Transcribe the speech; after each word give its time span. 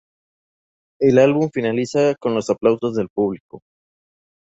El 0.99 1.19
álbum 1.19 1.51
finaliza 1.53 2.15
con 2.19 2.33
los 2.33 2.49
aplausos 2.49 2.95
del 2.95 3.09
público. 3.13 3.61